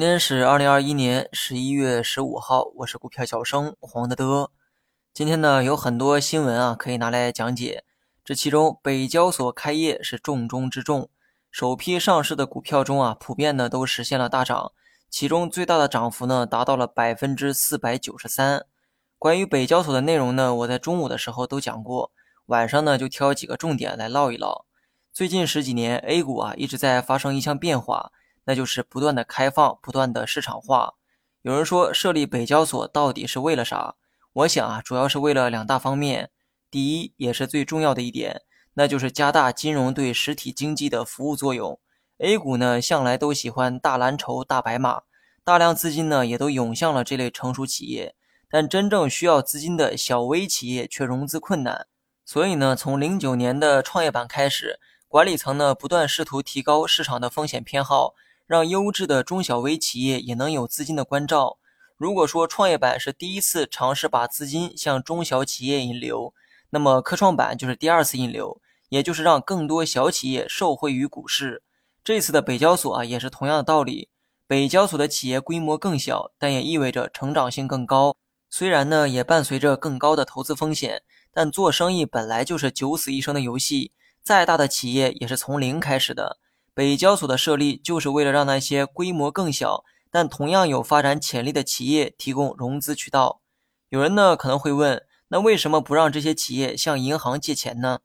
[0.00, 4.50] 今天是二零二一年十一月十五号，我是股票小生黄德德。
[5.12, 7.84] 今天呢有很多新闻啊可以拿来讲解，
[8.24, 11.10] 这其中北交所开业是重中之重。
[11.50, 14.72] 首批上市的股票中啊，普遍呢都实现了大涨，
[15.10, 18.64] 其中最大的涨幅呢达到了百分之四百九十三。
[19.18, 22.10] 关于北交所的内容呢，我在中午的时候都讲过，
[22.46, 24.64] 晚上呢就挑几个重点来唠一唠。
[25.12, 28.10] 最近十几年 A 股啊一直在发生一项变化。
[28.44, 30.94] 那就是不断的开放，不断的市场化。
[31.42, 33.96] 有人说设立北交所到底是为了啥？
[34.32, 36.30] 我想啊，主要是为了两大方面。
[36.70, 38.42] 第一，也是最重要的一点，
[38.74, 41.80] 那就是加大金融对实体经济的服务作用。
[42.18, 45.02] A 股呢，向来都喜欢大蓝筹、大白马，
[45.42, 48.14] 大量资金呢也都涌向了这类成熟企业。
[48.48, 51.86] 但真正需要资金的小微企业却融资困难，
[52.24, 54.78] 所以呢，从零九年的创业板开始，
[55.08, 58.14] 管理层呢不断试图提高市场的风险偏好。
[58.50, 61.58] 让优质的中小微企业也能有资金的关照。
[61.96, 66.34] 如果说创业板是第一次尝试把资金向中小企业引流，
[66.70, 71.62] 那么科创板就是第二次引流，也就是让更多小企业受惠于股市。
[72.02, 74.08] 这次的北交所啊，也是同样的道理。
[74.48, 78.16] 北交所的企业规模更小，但也意味着成长性更高。
[78.50, 83.92] 虽然呢，也伴随着更高的投资风险，但做生意本来就是九死一生的游戏，
[84.24, 86.38] 再大的企业也是从零开始的。
[86.72, 93.40] 北交所的设立就是为了让那些规模更小但同样有发展潜力的企业提供融资渠道。
[93.88, 98.00] 有人呢可能会问，那为什么不让这些企业向银行借钱呢？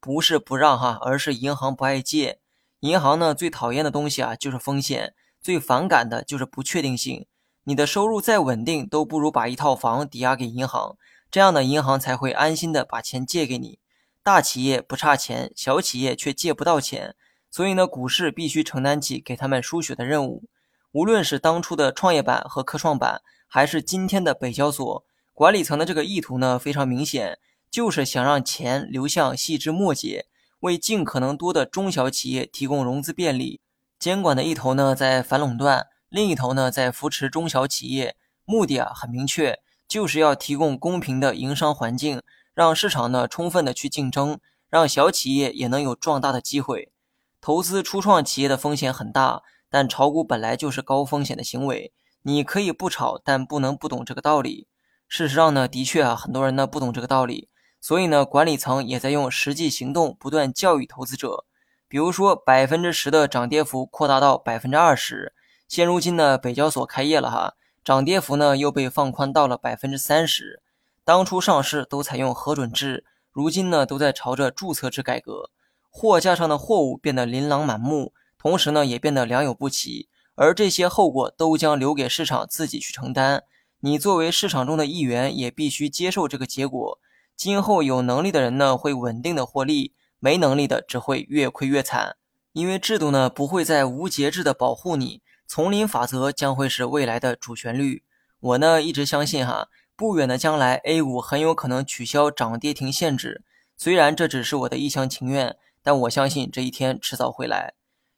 [0.00, 2.40] 不是不让哈，而是银行不爱借。
[2.80, 7.26] 银行呢最讨厌的东西啊就是风险，最反感的就是不确定性。
[7.64, 10.96] 你的收入再稳定，都不如把一套房抵押给银行，
[11.30, 13.78] 这样的银行才会安心的把钱借给你。
[14.22, 17.14] 大企业不差钱，小企业却借不到钱。
[17.50, 20.44] 所以呢，股市必须承担起给他们输血的任务。
[20.92, 27.38] 无论是当初的创业板和科创板，还是今天的北交所，管理层的这个意图呢非常明显，
[27.70, 30.26] 就是想让钱流向细枝末节，
[30.60, 33.60] 为尽可能多的中小企业提供融资便利。
[33.98, 42.22] 监管的一头呢在反垄断，另一头呢在扶持中小企业，目的啊很明确，就是要提供公平的营商环境，
[42.54, 44.38] 让市场呢充分的去竞争，
[44.68, 46.92] 让小企业也能有壮大的机会。
[47.40, 51.92] 投资初创企业的风险很大，但炒股本来就是高风险的行为。
[52.22, 54.68] 你可以不炒，但不能不懂这个道理。
[55.08, 57.48] 事实上呢，的确啊，很多人呢不懂这个道理，
[57.80, 61.46] 所以呢，管理层也在用实际行动不断教育投资者。
[61.88, 65.32] 比如说，百分之十的涨跌幅扩大到百分之二十。
[65.66, 70.62] 现如今呢，北交所开业了哈，涨跌幅呢又被放宽到了百分之三十。
[71.04, 75.50] 当初上市都采用核准制，如今呢都在朝着注册制改革。
[75.92, 83.42] 货架上的货物变得琳琅满目，同时呢，也变得良莠不齐，而这些后果都将留给市场自己去承担。
[83.80, 86.98] 你作为市场中的一员，也必须接受这个结果。
[87.36, 92.16] 今后有能力的人呢，会稳定的获利；没能力的只会越亏越惨。
[92.52, 98.04] 因为制度呢，不会再无节制的保护你，丛林法则将会是未来的主旋律。
[98.38, 103.42] 我呢，一直相信哈，不远的将来，A 股很有可能取消涨跌停限制。
[103.76, 105.56] 虽然这只是我的一厢情愿。
[105.82, 107.74] 但我相信这一天迟早会来。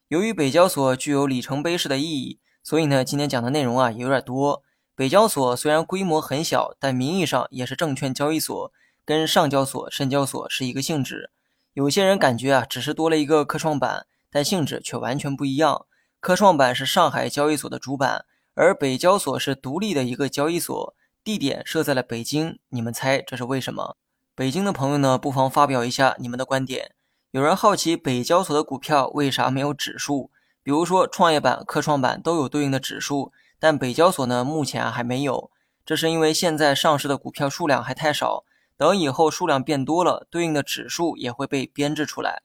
[0.09, 4.63] 由于北交所具有里程碑式的意义，所以呢，今天讲的内容啊也有点多。
[4.95, 8.73] 北交所虽然规模很小，但名义上也是证券交易所，
[9.05, 11.31] 跟上交所、深交所是一个性质。
[11.73, 15.87] 有些人感觉啊，只是多了一个科创板，但性质却完全不一样。
[16.21, 20.95] 科创板是上海交易所的主板，而北交所是独立的一个交易所，
[21.25, 22.59] 地点设在了北京。
[22.69, 23.97] 你们猜这是为什么？
[24.35, 26.95] 北京的朋友呢，不妨发表一下你们的观点。
[27.33, 30.31] 有人好奇北交所的股票为啥没有指数？
[30.63, 35.51] 比如说创业板、科创板都有对应的指数，但北交所呢目前还没有。
[35.87, 38.45] 这是因为现在上市的股票数量还太少，
[38.77, 42.43] 等以后数量变多了，对应的指数也会被编制出来。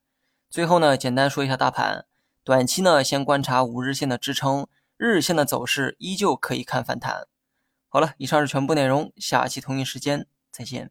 [0.49, 2.05] 最后呢，简单说一下大盘，
[2.45, 7.27] 短期呢先观察五日线的支撑，日线的走势依旧可以看反弹。
[7.89, 10.89] 好了，以上是全部内容，下期同一时间再见。